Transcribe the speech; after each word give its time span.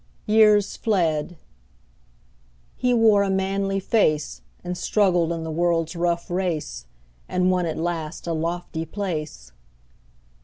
Years 0.25 0.77
fled; 0.77 1.37
he 2.75 2.91
wore 2.91 3.21
a 3.21 3.29
manly 3.29 3.79
face, 3.79 4.41
And 4.63 4.75
struggled 4.75 5.31
in 5.31 5.43
the 5.43 5.51
world's 5.51 5.95
rough 5.95 6.31
race, 6.31 6.87
And 7.29 7.51
won 7.51 7.67
at 7.67 7.77
last 7.77 8.25
a 8.25 8.33
lofty 8.33 8.83
place. 8.83 9.51